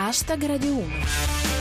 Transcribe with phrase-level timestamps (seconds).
[0.00, 1.59] Hashtag Radio 1.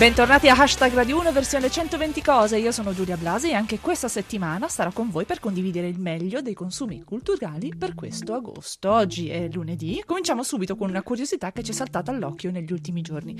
[0.00, 4.08] Bentornati a Hashtag Radio 1 versione 120 cose, io sono Giulia Blasi e anche questa
[4.08, 8.90] settimana sarò con voi per condividere il meglio dei consumi culturali per questo agosto.
[8.90, 13.02] Oggi è lunedì, cominciamo subito con una curiosità che ci è saltata all'occhio negli ultimi
[13.02, 13.38] giorni.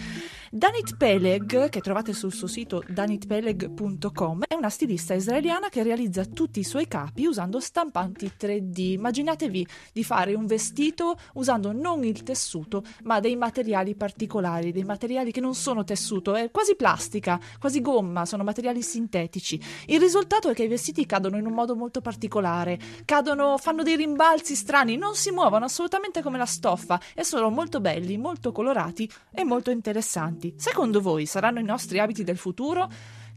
[0.50, 6.60] Danit Peleg, che trovate sul suo sito danitpeleg.com, è una stilista israeliana che realizza tutti
[6.60, 8.80] i suoi capi usando stampanti 3D.
[8.80, 15.32] Immaginatevi di fare un vestito usando non il tessuto, ma dei materiali particolari, dei materiali
[15.32, 19.60] che non sono tessuto, è quasi plastica, quasi gomma, sono materiali sintetici.
[19.86, 23.96] Il risultato è che i vestiti cadono in un modo molto particolare, cadono, fanno dei
[23.96, 29.10] rimbalzi strani, non si muovono assolutamente come la stoffa e sono molto belli, molto colorati
[29.32, 30.54] e molto interessanti.
[30.56, 32.88] Secondo voi saranno i nostri abiti del futuro?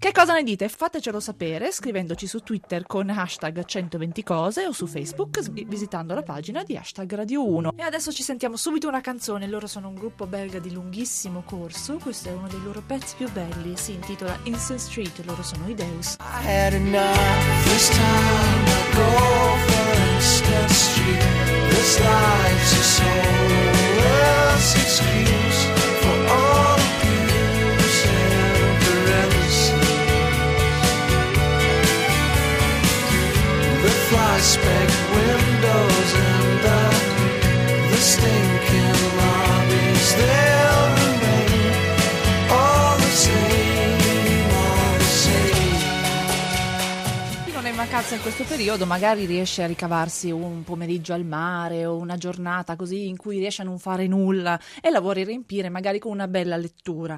[0.04, 0.68] Che cosa ne dite?
[0.68, 6.62] Fatecelo sapere scrivendoci su Twitter con hashtag 120 cose o su Facebook visitando la pagina
[6.64, 7.76] di hashtag Radio 1.
[7.78, 9.48] E adesso ci sentiamo subito una canzone.
[9.48, 12.00] Loro sono un gruppo belga di lunghissimo corso.
[12.04, 13.78] Questo è uno dei loro pezzi più belli.
[13.78, 15.24] Si intitola Instant Street.
[15.24, 16.18] Loro sono i Deus.
[16.20, 21.70] I had enough this time I go for Instant Street.
[21.70, 25.53] This life's a soulless excuse
[34.44, 36.80] fly windows and the,
[37.92, 40.16] the stinking lobbies.
[40.16, 40.43] They'll
[48.12, 53.08] in questo periodo, magari riesce a ricavarsi un pomeriggio al mare o una giornata così
[53.08, 56.58] in cui riesce a non fare nulla e la vuole riempire magari con una bella
[56.58, 57.18] lettura.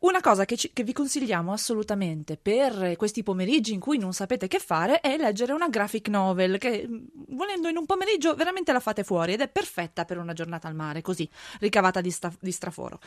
[0.00, 4.48] Una cosa che, ci, che, vi consigliamo assolutamente per questi pomeriggi in cui non sapete
[4.48, 8.80] che fare è leggere una graphic novel che mm, volendo in un pomeriggio veramente la
[8.80, 11.28] fate fuori ed è perfetta per una giornata al mare, così
[11.60, 12.98] ricavata di, sta, di straforo.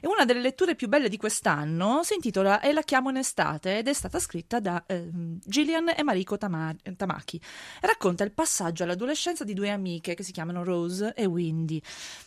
[0.00, 3.78] E una delle letture più belle di quest'anno si intitola E la chiamo in estate
[3.78, 7.40] ed è stata scritta da eh, Gillian e Mariko Tama- Tamaki.
[7.80, 11.80] Racconta il passaggio all'adolescenza di due amiche che si chiamano Rose e Windy.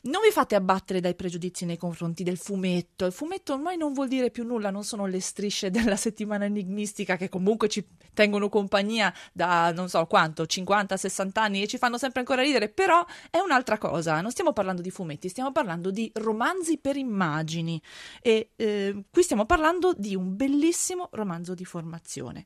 [0.04, 3.06] Non vi fate abbattere dai pregiudizi nei confronti del fumetto.
[3.06, 7.16] Il fumetto ormai non vuol dire più nulla, non sono le strisce della settimana enigmistica
[7.16, 12.22] che comunque ci tengono compagnia da non so quanto, 50-60 anni e ci fanno sempre
[12.22, 16.80] ancora ridere, però è un'altra cosa, non stiamo parlando di fumetti, stiamo parlando di romanzi
[16.80, 17.80] per immagini
[18.22, 22.46] e eh, qui stiamo parlando di un bellissimo romanzo di formazione.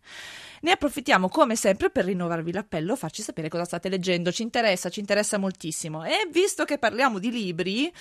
[0.62, 5.00] Ne approfittiamo come sempre per rinnovarvi l'appello, farci sapere cosa state leggendo, ci interessa, ci
[5.00, 7.92] interessa moltissimo e visto che parliamo di libri,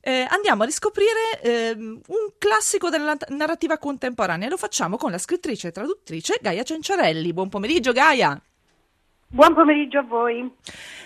[0.00, 4.48] eh, andiamo a riscoprire eh, un classico della narrativa contemporanea.
[4.48, 7.32] Lo facciamo con la scrittrice e traduttrice Gaia Cenciarelli.
[7.32, 8.40] Buon pomeriggio, Gaia.
[9.28, 10.48] Buon pomeriggio a voi.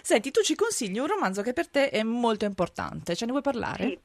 [0.03, 3.43] Senti, tu ci consigli un romanzo che per te è molto importante, ce ne vuoi
[3.43, 3.85] parlare?
[3.85, 3.99] Sì.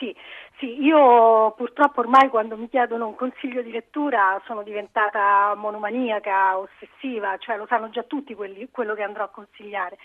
[0.00, 0.16] Sì,
[0.58, 7.36] sì, io purtroppo ormai quando mi chiedono un consiglio di lettura sono diventata monomaniaca, ossessiva,
[7.36, 9.98] cioè lo sanno già tutti quelli, quello che andrò a consigliare.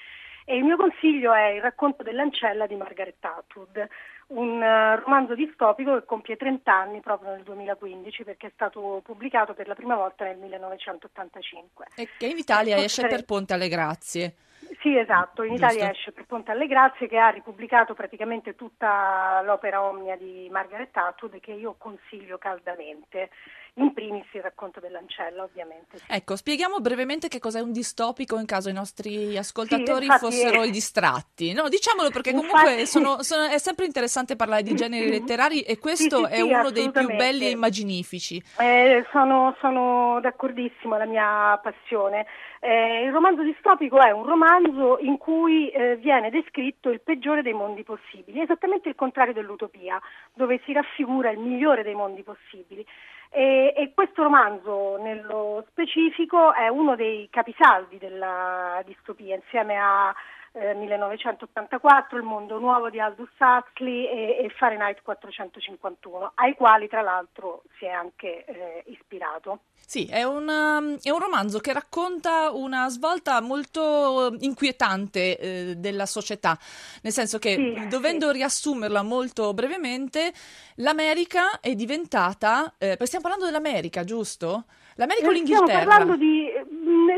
[0.43, 3.87] E il mio consiglio è Il racconto dell'ancella di Margaret Atwood,
[4.27, 9.53] un uh, romanzo distopico che compie 30 anni proprio nel 2015 perché è stato pubblicato
[9.53, 11.87] per la prima volta nel 1985.
[11.95, 14.35] E che in Italia esce per Ponte alle Grazie.
[14.81, 15.65] Sì, esatto, in Giusto.
[15.65, 20.95] Italia esce per Ponte alle Grazie che ha ripubblicato praticamente tutta l'opera omnia di Margaret
[20.95, 23.29] Atwood che io consiglio caldamente
[23.77, 25.97] in primis il racconto dell'ancella ovviamente.
[25.97, 26.03] Sì.
[26.07, 30.69] Ecco, spieghiamo brevemente che cos'è un distopico in caso i nostri ascoltatori sì, fossero è...
[30.69, 31.51] distratti.
[31.51, 32.85] No, diciamolo perché comunque infatti...
[32.85, 37.07] sono, sono, è sempre interessante parlare di generi letterari e questo è uno dei più
[37.15, 38.41] belli e immaginifici.
[38.59, 42.25] Eh, sono, sono d'accordissimo, è la mia passione.
[42.59, 47.53] Eh, il romanzo distopico è un romanzo in cui eh, viene descritto il peggiore dei
[47.53, 49.99] mondi possibili, esattamente il contrario dell'utopia,
[50.33, 52.85] dove si raffigura il migliore dei mondi possibili.
[53.29, 60.15] E, e, questo romanzo nello specifico è uno dei capisaldi della distopia, insieme a
[60.55, 67.01] eh, 1984, Il mondo nuovo di Aldous Huxley e, e, Fahrenheit 451, ai quali tra
[67.01, 69.59] l'altro si è anche eh, ispirato.
[69.85, 76.05] Sì, è un, um, è un, romanzo che racconta una svolta molto inquietante eh, della
[76.05, 76.57] società,
[77.03, 78.37] nel senso che, sì, dovendo sì.
[78.37, 80.33] riassumerla molto brevemente,
[80.75, 84.65] l'America è diventata, eh, stiamo parlando dell'America, giusto?
[84.95, 85.65] L'America o l'Inghilterra?
[85.65, 86.49] Stiamo parlando di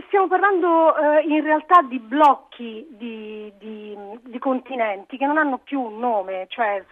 [0.07, 5.81] stiamo parlando eh, in realtà di blocchi di, di, di, continenti che non hanno più
[5.81, 6.83] un nome, cioè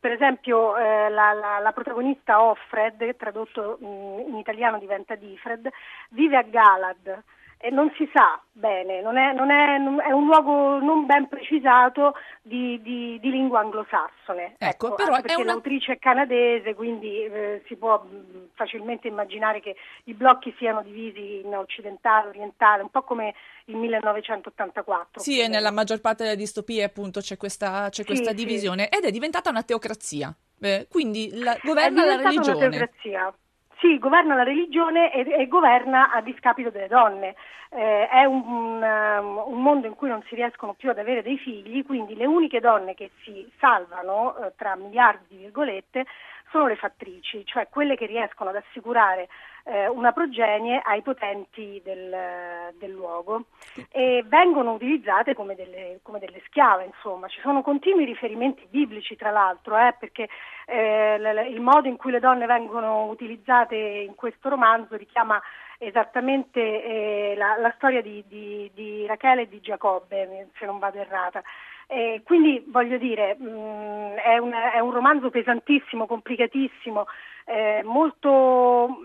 [0.00, 5.68] per esempio eh, la, la, la, protagonista Offred, tradotto mh, in italiano diventa Difred,
[6.10, 7.22] vive a Galad
[7.64, 12.14] e non si sa bene, non è, non è, è, un luogo non ben precisato
[12.42, 14.56] di, di, di lingua anglosassone.
[14.58, 15.52] Ecco, ecco però perché una...
[15.52, 21.40] l'autrice è canadese, quindi eh, si può mh, facilmente immaginare che i blocchi siano divisi
[21.44, 23.32] in occidentale, orientale, un po' come
[23.66, 25.20] il 1984.
[25.20, 28.98] Sì, e nella maggior parte delle distopie appunto c'è questa, c'è questa sì, divisione sì.
[28.98, 30.34] ed è diventata una teocrazia.
[30.60, 32.66] Eh, quindi la, governa la religione.
[32.66, 33.34] Una teocrazia.
[33.82, 37.34] Sì, governa la religione e, e governa a discapito delle donne.
[37.68, 41.36] Eh, è un, un, un, mondo in cui non si riescono più ad avere dei
[41.36, 46.06] figli, quindi le uniche donne che si salvano, eh, tra miliardi di virgolette,
[46.52, 49.28] sono le fattrici, cioè quelle che riescono ad assicurare
[49.64, 53.44] eh, una progenie ai potenti del, del, luogo
[53.90, 57.28] e vengono utilizzate come delle, come delle, schiave, insomma.
[57.28, 60.28] Ci sono continui riferimenti biblici, tra l'altro, eh, perché
[60.66, 65.40] eh, l- il modo in cui le donne vengono utilizzate in questo romanzo richiama
[65.78, 70.98] esattamente eh, la, la, storia di, di, di, Rachele e di Giacobbe, se non vado
[70.98, 71.42] errata.
[71.88, 77.06] Eh, quindi voglio dire, mh, mm, è, un, è, un, romanzo pesantissimo, complicatissimo,
[77.44, 78.96] eh, molto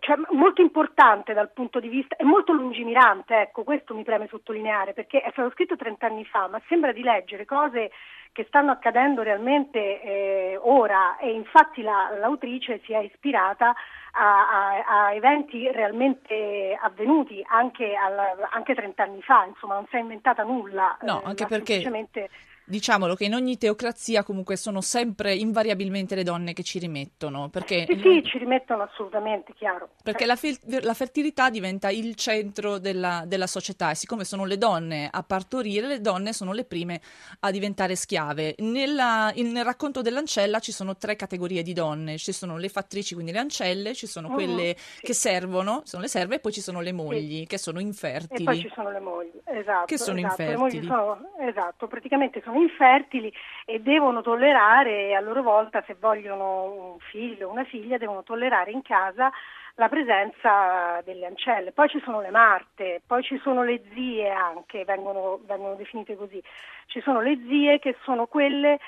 [0.00, 4.92] cioè, molto importante dal punto di vista, è molto lungimirante, ecco, questo mi preme sottolineare,
[4.92, 7.90] perché è stato scritto 30 anni fa, ma sembra di leggere cose
[8.32, 13.72] che stanno accadendo realmente eh, ora e infatti la, l'autrice si è ispirata
[14.12, 19.96] a, a, a eventi realmente avvenuti anche, al, anche, 30 anni fa, insomma non si
[19.96, 20.96] è inventata nulla.
[21.02, 21.74] No, eh, anche perché...
[21.74, 22.30] Semplicemente
[22.64, 27.48] diciamolo che in ogni teocrazia comunque sono sempre invariabilmente le donne che ci rimettono.
[27.50, 29.90] Perché sì, sì, ci rimettono assolutamente, chiaro.
[30.02, 34.56] Perché la, fe- la fertilità diventa il centro della, della, società e siccome sono le
[34.56, 37.00] donne a partorire, le donne sono le prime
[37.40, 38.54] a diventare schiave.
[38.58, 43.14] Nella, in, nel racconto dell'ancella ci sono tre categorie di donne, ci sono le fattrici,
[43.14, 45.02] quindi le ancelle, ci sono uh-huh, quelle sì.
[45.02, 47.46] che servono, sono le serve, e poi ci sono le mogli sì.
[47.46, 48.42] che sono infertili.
[48.42, 49.84] E poi ci sono le mogli, esatto.
[49.84, 50.42] Che sono esatto.
[50.42, 50.86] infertili.
[50.86, 53.32] Sono, esatto, praticamente sono sono infertili
[53.64, 58.70] e devono tollerare a loro volta, se vogliono un figlio o una figlia, devono tollerare
[58.70, 59.30] in casa
[59.74, 61.72] la presenza delle ancelle.
[61.72, 66.40] Poi ci sono le marte, poi ci sono le zie anche, vengono, vengono definite così.
[66.86, 68.78] Ci sono le zie che sono quelle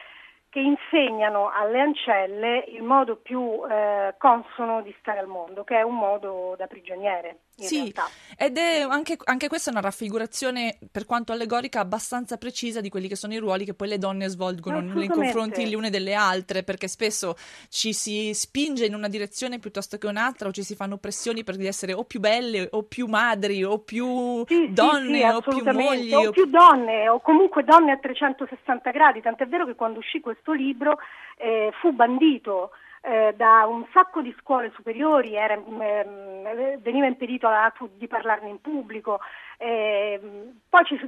[0.48, 5.82] che insegnano alle ancelle il modo più eh, consono di stare al mondo, che è
[5.82, 7.38] un modo da prigioniere.
[7.56, 8.08] Sì, realtà.
[8.36, 13.16] ed è anche, anche, questa una raffigurazione, per quanto allegorica, abbastanza precisa di quelli che
[13.16, 16.88] sono i ruoli che poi le donne svolgono nei confronti le une delle altre, perché
[16.88, 17.34] spesso
[17.68, 21.60] ci si spinge in una direzione piuttosto che un'altra, o ci si fanno pressioni per
[21.60, 26.14] essere o più belle, o più madri, o più sì, donne, sì, o più mogli.
[26.14, 30.46] O più donne, o comunque donne a 360 gradi, tant'è vero che quando uscì questo
[30.46, 30.98] questo libro
[31.38, 32.70] eh, fu bandito
[33.06, 38.60] eh, da un sacco di scuole superiori, era, eh, veniva impedito alla, di parlarne in
[38.60, 39.20] pubblico,
[39.58, 40.20] eh,
[40.68, 40.98] poi ci,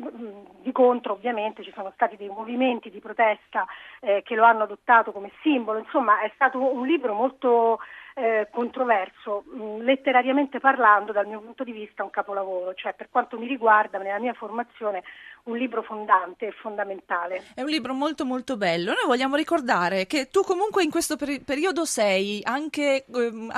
[0.62, 3.66] di contro ovviamente ci sono stati dei movimenti di protesta
[4.00, 7.80] eh, che lo hanno adottato come simbolo, insomma è stato un libro molto
[8.18, 13.38] eh, controverso, mh, letterariamente parlando dal mio punto di vista un capolavoro, cioè per quanto
[13.38, 15.04] mi riguarda nella mia formazione
[15.44, 17.42] un libro fondante e fondamentale.
[17.54, 18.92] È un libro molto molto bello.
[18.92, 23.48] Noi vogliamo ricordare che tu comunque in questo per- periodo sei anche eh,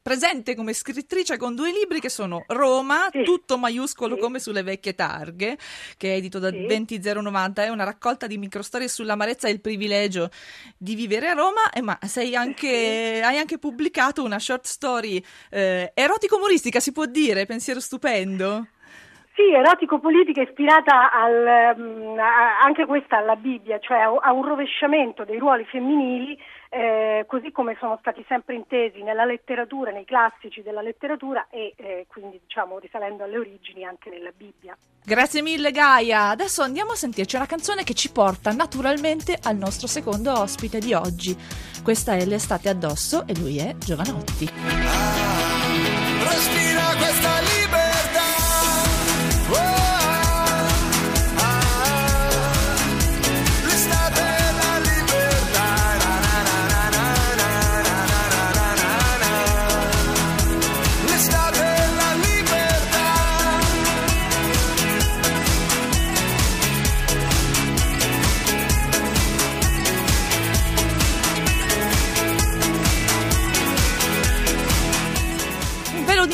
[0.00, 3.22] presente come scrittrice con due libri che sono Roma, sì.
[3.22, 4.20] tutto maiuscolo sì.
[4.20, 5.56] come sulle vecchie targhe,
[5.96, 6.66] che è edito da sì.
[6.66, 10.30] 20090, è una raccolta di microstorie sull'amarezza e il privilegio
[10.76, 15.92] di vivere a Roma, e ma sei anche, hai anche pubblicato una short story eh,
[15.94, 18.66] erotico-umoristica, si può dire, pensiero stupendo.
[19.34, 25.24] Sì, erotico-politica ispirata al, um, a, anche questa alla Bibbia, cioè a, a un rovesciamento
[25.24, 26.36] dei ruoli femminili,
[26.70, 32.06] eh, così come sono stati sempre intesi nella letteratura, nei classici della letteratura e eh,
[32.08, 34.76] quindi diciamo risalendo alle origini anche nella Bibbia.
[35.04, 39.88] Grazie mille Gaia, adesso andiamo a sentirci una canzone che ci porta naturalmente al nostro
[39.88, 41.36] secondo ospite di oggi.
[41.82, 44.48] Questa è L'estate addosso e lui è Giovanotti.
[44.54, 46.59] Ah,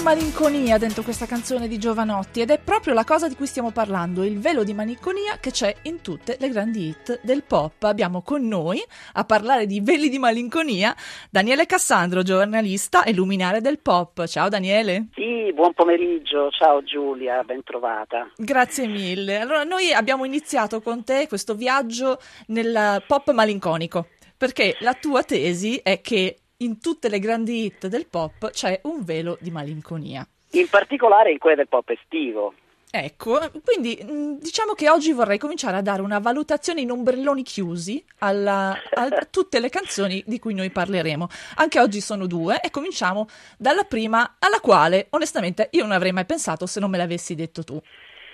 [0.07, 4.23] malinconia dentro questa canzone di Giovanotti ed è proprio la cosa di cui stiamo parlando,
[4.23, 7.83] il velo di malinconia che c'è in tutte le grandi hit del pop.
[7.83, 8.81] Abbiamo con noi
[9.15, 10.95] a parlare di veli di malinconia
[11.29, 14.25] Daniele Cassandro, giornalista e luminare del pop.
[14.27, 15.09] Ciao Daniele.
[15.13, 18.31] Sì, buon pomeriggio, ciao Giulia, ben trovata.
[18.37, 19.41] Grazie mille.
[19.41, 25.81] Allora, noi abbiamo iniziato con te questo viaggio nel pop malinconico, perché la tua tesi
[25.83, 30.27] è che in tutte le grandi hit del pop c'è un velo di malinconia.
[30.53, 32.55] In particolare in quelle del pop estivo.
[32.89, 38.03] Ecco, quindi mh, diciamo che oggi vorrei cominciare a dare una valutazione in ombrelloni chiusi
[38.21, 41.29] alla- a tutte le canzoni di cui noi parleremo.
[41.57, 46.25] Anche oggi sono due e cominciamo dalla prima alla quale onestamente io non avrei mai
[46.25, 47.79] pensato se non me l'avessi detto tu.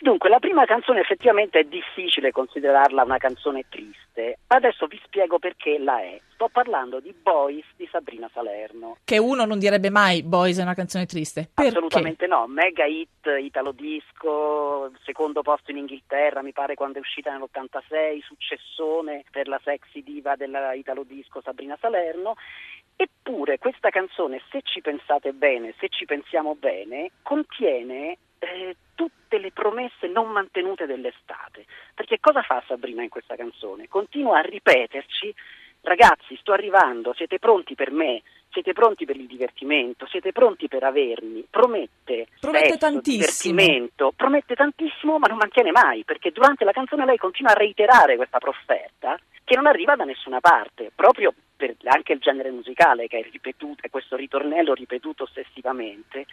[0.03, 4.41] Dunque, la prima canzone effettivamente è difficile considerarla una canzone triste.
[4.49, 6.21] Adesso vi spiego perché la è.
[6.35, 8.97] Sto parlando di Boys di Sabrina Salerno.
[9.05, 11.49] Che uno non direbbe mai Boys è una canzone triste.
[11.55, 11.71] Perché?
[11.71, 17.31] Assolutamente no, mega hit italo disco, secondo posto in Inghilterra, mi pare quando è uscita
[17.31, 22.35] nell'86, successone per la sexy diva della italo disco Sabrina Salerno.
[22.97, 29.53] Eppure questa canzone, se ci pensate bene, se ci pensiamo bene, contiene eh, tutte le
[29.53, 31.65] promesse non mantenute dell'estate.
[31.95, 33.89] Perché cosa fa Sabrina in questa canzone?
[33.89, 35.33] Continua a ripeterci,
[35.83, 38.23] ragazzi, sto arrivando, siete pronti per me?
[38.51, 40.07] Siete pronti per il divertimento?
[40.07, 41.47] Siete pronti per avermi?
[41.49, 43.57] Promette, Promette sesso, tantissimo.
[43.57, 48.17] divertimento, promette tantissimo ma non mantiene mai, perché durante la canzone lei continua a reiterare
[48.17, 53.21] questa profferta che non arriva da nessuna parte, proprio per anche il genere musicale che
[53.21, 56.27] è ripetuto, è questo ritornello ripetuto ossessivamente.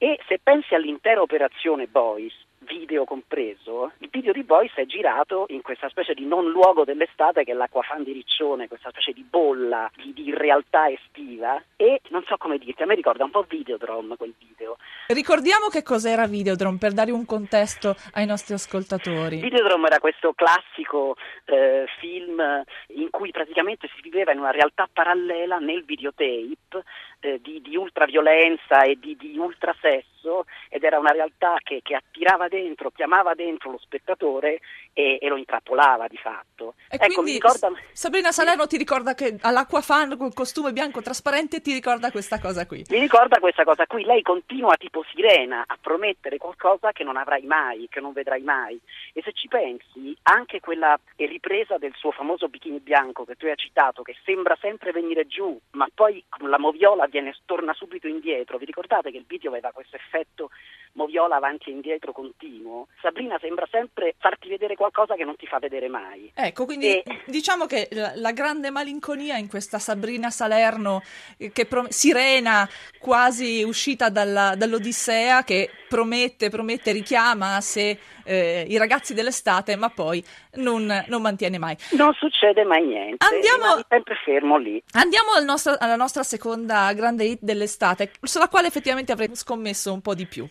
[0.00, 5.60] E se pensi all'intera operazione Boys, video compreso, il video di Boys è girato in
[5.60, 9.90] questa specie di non luogo dell'estate che è l'acquafan di Riccione, questa specie di bolla
[9.96, 14.16] di, di realtà estiva e non so come dirti, a me ricorda un po' Videodrome
[14.16, 14.76] quel video.
[15.08, 19.40] Ricordiamo che cos'era Videodrome per dare un contesto ai nostri ascoltatori.
[19.40, 22.40] Videodrome era questo classico eh, film
[22.88, 26.84] in cui praticamente si viveva in una realtà parallela nel videotape
[27.20, 32.48] eh, di, di ultraviolenza e di, di ultrasesso ed era una realtà che, che attirava
[32.48, 34.60] dentro, chiamava dentro lo spettatore
[34.92, 36.74] e, e lo intrappolava di fatto.
[36.90, 37.70] E ecco, quindi ricorda...
[37.92, 42.84] Sabrina Salerno ti ricorda che all'Aquafan col costume bianco trasparente ti ricorda questa cosa qui.
[42.90, 47.42] Mi ricorda questa cosa qui, lei continua tipo sirena a promettere qualcosa che non avrai
[47.42, 48.78] mai, che non vedrai mai.
[49.12, 53.56] E se ci pensi, anche quella ripresa del suo famoso bikini bianco che tu hai
[53.56, 58.58] citato, che sembra sempre venire giù, ma poi con la moviola viene, torna subito indietro.
[58.58, 60.50] Vi ricordate che il video aveva questo effetto
[60.92, 62.88] moviola avanti e indietro continuo?
[63.00, 66.30] Sabrina sembra sempre farti vedere qualcosa che non ti fa vedere mai.
[66.34, 71.02] Ecco, quindi E- diciamo che la, la grande malinconia in questa Sabrina Salerno,
[71.36, 78.76] eh, che prom- sirena quasi uscita dalla- dall'Odissea, che promette, promette, richiama sé eh, i
[78.76, 80.22] ragazzi dell'estate, ma poi
[80.54, 81.76] non, non mantiene mai.
[81.92, 84.82] Non succede mai niente, Andiamo- sempre fermo lì.
[84.92, 90.00] Andiamo al nostro- alla nostra seconda grande hit dell'estate, sulla quale effettivamente avrei scommesso un
[90.00, 90.46] po' di più.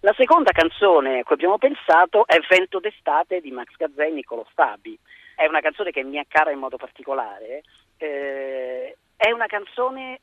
[0.00, 4.44] La seconda canzone a cui abbiamo pensato è Vento d'estate di Max Gazzè e Niccolo
[4.50, 4.98] Stabi.
[5.36, 7.62] È una canzone che mi è cara in modo particolare.
[7.98, 10.22] eh, è una canzone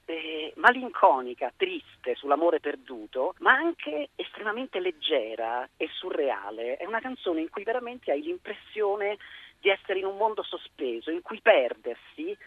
[0.55, 6.77] malinconica, triste sull'amore perduto, ma anche estremamente leggera e surreale.
[6.77, 9.17] È una canzone in cui veramente hai l'impressione
[9.59, 12.37] di essere in un mondo sospeso, in cui perdersi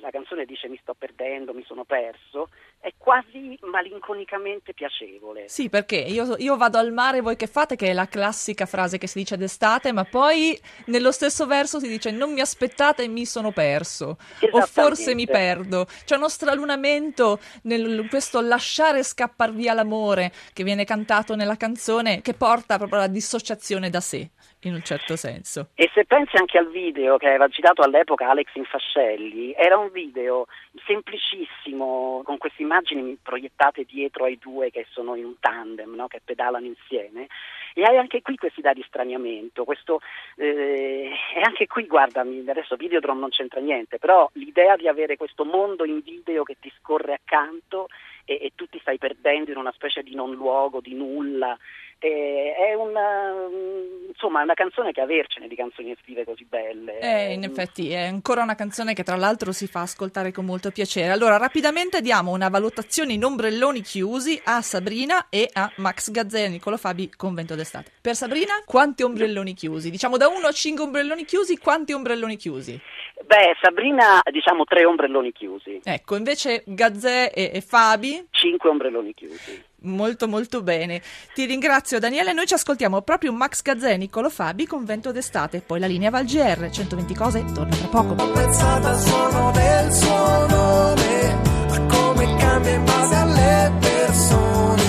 [0.00, 5.48] la canzone dice mi sto perdendo, mi sono perso, è quasi malinconicamente piacevole.
[5.48, 7.76] Sì, perché io, io vado al mare, voi che fate?
[7.76, 11.88] Che è la classica frase che si dice d'estate, ma poi nello stesso verso si
[11.88, 14.18] dice non mi aspettate, mi sono perso.
[14.50, 15.86] O forse mi perdo.
[16.04, 22.34] C'è uno stralunamento nel questo lasciare scappar via l'amore che viene cantato nella canzone che
[22.34, 24.30] porta proprio alla dissociazione da sé,
[24.68, 25.68] in un certo senso.
[25.74, 30.46] E se pensi anche al video che aveva girato all'epoca Alex Infascelli, era un video
[30.86, 36.08] semplicissimo, con queste immagini proiettate dietro ai due che sono in un tandem, no?
[36.08, 37.28] che pedalano insieme,
[37.74, 40.00] e hai anche qui questi dati di straniamento, questo,
[40.36, 45.44] eh, e anche qui, guardami, adesso Videodrome non c'entra niente, però l'idea di avere questo
[45.44, 47.88] mondo in video che ti scorre accanto
[48.24, 51.58] e, e tu ti stai perdendo in una specie di non luogo, di nulla,
[51.98, 56.98] eh, è una, mm, insomma, una canzone che avercene di canzoni estive così belle.
[56.98, 60.70] Eh, in effetti è ancora una canzone che tra l'altro si fa ascoltare con molto
[60.70, 61.12] piacere.
[61.12, 66.48] Allora, rapidamente diamo una valutazione in ombrelloni chiusi a Sabrina e a Max Gazzè e
[66.48, 67.90] Niccolo Fabi Convento d'estate.
[68.00, 69.90] Per Sabrina, quanti ombrelloni chiusi?
[69.90, 72.80] Diciamo da 1 a 5 ombrelloni chiusi, quanti ombrelloni chiusi?
[73.26, 79.64] Beh, Sabrina, diciamo tre ombrelloni chiusi, Ecco, invece Gazzè e, e Fabi, cinque ombrelloni chiusi.
[79.84, 81.02] Molto molto bene.
[81.34, 85.78] Ti ringrazio Daniele, noi ci ascoltiamo proprio Max Gazzè, Niccolo Fabi con Vento d'estate, poi
[85.78, 88.22] la linea Val GR, 120 cose, torna tra poco.
[88.22, 94.82] Ho pensato al suono del suo nome, a come cambia in base alle persone.